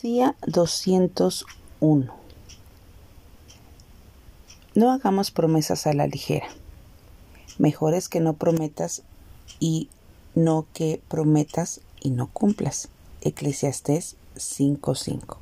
Día 0.00 0.36
201. 0.46 2.14
No 4.76 4.92
hagamos 4.92 5.32
promesas 5.32 5.88
a 5.88 5.92
la 5.92 6.06
ligera. 6.06 6.46
Mejor 7.58 7.94
es 7.94 8.08
que 8.08 8.20
no 8.20 8.34
prometas 8.34 9.02
y 9.58 9.88
no 10.36 10.66
que 10.72 11.02
prometas 11.08 11.80
y 12.00 12.10
no 12.10 12.28
cumplas. 12.28 12.90
Eclesiastés 13.22 14.14
5:5. 14.36 15.38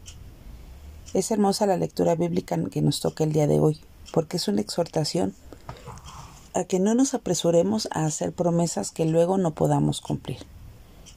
Es 1.13 1.31
hermosa 1.31 1.67
la 1.67 1.77
lectura 1.77 2.15
bíblica 2.15 2.59
que 2.71 2.81
nos 2.81 3.01
toca 3.01 3.25
el 3.25 3.35
día 3.35 3.47
de 3.47 3.61
hoy, 3.61 3.79
porque 4.11 4.39
es 4.39 4.49
una 4.49 4.63
exhortación 4.63 5.35
a 6.55 6.65
que 6.65 6.81
no 6.81 6.95
nos 6.95 7.13
apresuremos 7.13 7.89
a 7.93 8.07
hacer 8.07 8.33
promesas 8.33 8.91
que 8.91 9.05
luego 9.05 9.37
no 9.37 9.51
podamos 9.51 10.01
cumplir. 10.01 10.47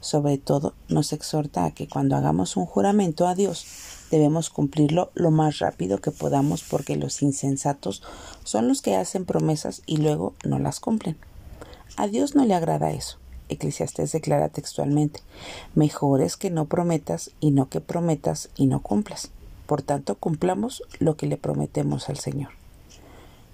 Sobre 0.02 0.38
todo, 0.38 0.74
nos 0.88 1.12
exhorta 1.12 1.66
a 1.66 1.72
que 1.72 1.88
cuando 1.88 2.16
hagamos 2.16 2.56
un 2.56 2.66
juramento 2.66 3.28
a 3.28 3.36
Dios, 3.36 3.66
debemos 4.12 4.50
cumplirlo 4.50 5.12
lo 5.14 5.30
más 5.30 5.60
rápido 5.60 6.00
que 6.00 6.12
podamos 6.12 6.64
porque 6.64 6.96
los 6.96 7.22
insensatos 7.22 8.02
son 8.44 8.68
los 8.68 8.82
que 8.82 8.96
hacen 8.96 9.26
promesas 9.26 9.82
y 9.86 9.98
luego 9.98 10.34
no 10.46 10.58
las 10.58 10.80
cumplen. 10.80 11.18
A 11.98 12.08
Dios 12.08 12.34
no 12.34 12.46
le 12.46 12.54
agrada 12.54 12.92
eso. 12.92 13.18
Eclesiastés 13.50 14.12
declara 14.12 14.50
textualmente, 14.50 15.22
mejor 15.76 16.22
es 16.22 16.38
que 16.38 16.52
no 16.52 16.66
prometas 16.66 17.32
y 17.40 17.52
no 17.52 17.68
que 17.68 17.82
prometas 17.82 18.50
y 18.56 18.68
no 18.68 18.82
cumplas. 18.82 19.32
Por 19.66 19.82
tanto, 19.82 20.16
cumplamos 20.16 20.84
lo 21.00 21.18
que 21.18 21.28
le 21.28 21.38
prometemos 21.38 22.10
al 22.10 22.18
Señor. 22.18 22.52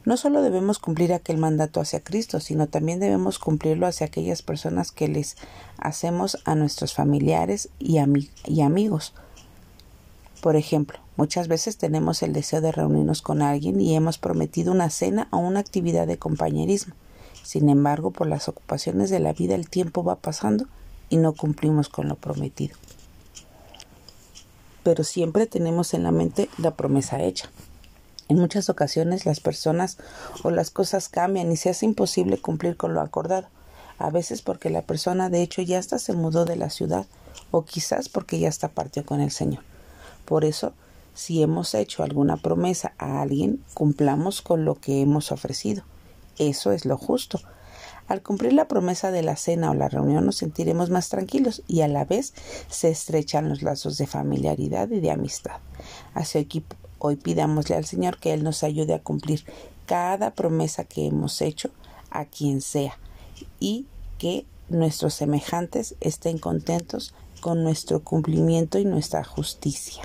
No 0.06 0.18
solo 0.18 0.44
debemos 0.44 0.78
cumplir 0.78 1.14
aquel 1.14 1.38
mandato 1.38 1.82
hacia 1.82 2.00
Cristo, 2.00 2.40
sino 2.40 2.68
también 2.68 3.00
debemos 3.00 3.40
cumplirlo 3.40 3.88
hacia 3.88 4.06
aquellas 4.06 4.44
personas 4.44 4.92
que 4.92 5.08
les 5.08 5.36
hacemos 5.80 6.38
a 6.46 6.54
nuestros 6.54 6.94
familiares 6.94 7.70
y, 7.80 7.98
y 8.46 8.62
amigos. 8.62 9.14
Por 10.42 10.56
ejemplo, 10.58 11.00
muchas 11.18 11.48
veces 11.48 11.78
tenemos 11.78 12.22
el 12.22 12.34
deseo 12.34 12.62
de 12.62 12.72
reunirnos 12.72 13.24
con 13.24 13.42
alguien 13.42 13.82
y 13.82 13.96
hemos 13.96 14.20
prometido 14.20 14.72
una 14.72 14.92
cena 14.92 15.28
o 15.32 15.38
una 15.40 15.60
actividad 15.60 16.06
de 16.06 16.20
compañerismo. 16.20 16.94
Sin 17.42 17.68
embargo, 17.70 18.12
por 18.12 18.28
las 18.28 18.48
ocupaciones 18.48 19.10
de 19.10 19.20
la 19.20 19.34
vida 19.34 19.56
el 19.56 19.70
tiempo 19.70 20.04
va 20.04 20.18
pasando 20.18 20.68
y 21.10 21.18
no 21.18 21.34
cumplimos 21.34 21.90
con 21.90 22.10
lo 22.10 22.16
prometido. 22.16 22.78
Pero 24.84 25.04
siempre 25.04 25.48
tenemos 25.48 25.96
en 25.96 26.04
la 26.04 26.12
mente 26.12 26.48
la 26.60 26.76
promesa 26.76 27.24
hecha. 27.24 27.50
En 28.28 28.38
muchas 28.38 28.70
ocasiones 28.70 29.26
las 29.26 29.40
personas 29.40 29.98
o 30.44 30.50
las 30.50 30.72
cosas 30.72 31.10
cambian 31.10 31.52
y 31.52 31.58
se 31.58 31.70
hace 31.70 31.86
imposible 31.86 32.40
cumplir 32.40 32.76
con 32.76 32.94
lo 32.94 33.02
acordado, 33.02 33.48
a 34.00 34.10
veces 34.10 34.42
porque 34.42 34.70
la 34.70 34.82
persona 34.82 35.30
de 35.30 35.42
hecho 35.42 35.62
ya 35.62 35.80
hasta 35.80 36.00
se 36.00 36.14
mudó 36.14 36.46
de 36.46 36.56
la 36.56 36.70
ciudad 36.70 37.06
o 37.52 37.64
quizás 37.64 38.10
porque 38.10 38.40
ya 38.40 38.50
está 38.50 38.70
partió 38.70 39.06
con 39.06 39.22
el 39.22 39.32
Señor. 39.32 39.64
Por 40.26 40.44
eso, 40.44 40.74
si 41.14 41.42
hemos 41.44 41.74
hecho 41.76 42.04
alguna 42.04 42.38
promesa 42.38 42.94
a 42.98 43.22
alguien, 43.22 43.64
cumplamos 43.74 44.42
con 44.42 44.66
lo 44.66 44.76
que 44.76 45.02
hemos 45.02 45.32
ofrecido. 45.32 45.84
Eso 46.38 46.72
es 46.72 46.86
lo 46.86 46.98
justo. 46.98 47.40
Al 48.08 48.22
cumplir 48.22 48.54
la 48.54 48.68
promesa 48.68 49.12
de 49.12 49.24
la 49.24 49.36
cena 49.36 49.72
o 49.72 49.74
la 49.74 49.90
reunión 49.90 50.26
nos 50.26 50.38
sentiremos 50.38 50.90
más 50.90 51.10
tranquilos 51.10 51.64
y 51.68 51.82
a 51.82 51.88
la 51.88 52.06
vez 52.06 52.34
se 52.70 52.90
estrechan 52.90 53.50
los 53.50 53.62
lazos 53.64 53.98
de 53.98 54.06
familiaridad 54.06 54.90
y 54.90 55.00
de 55.00 55.12
amistad. 55.12 55.60
Así 56.14 56.38
Hoy 57.00 57.16
pidámosle 57.16 57.76
al 57.76 57.86
Señor 57.86 58.18
que 58.18 58.34
Él 58.34 58.44
nos 58.44 58.64
ayude 58.64 58.94
a 58.94 59.02
cumplir 59.02 59.44
cada 59.86 60.32
promesa 60.32 60.84
que 60.84 61.08
hemos 61.08 61.42
hecho 61.42 61.70
a 62.10 62.26
quien 62.26 62.62
sea 62.62 62.98
y 63.60 63.86
que 64.18 64.46
nuestros 64.70 65.14
semejantes 65.14 65.96
estén 66.00 66.38
contentos 66.38 67.14
con 67.42 67.64
nuestro 67.64 68.04
cumplimiento 68.04 68.80
y 68.80 68.86
nuestra 68.86 69.24
justicia. 69.24 70.04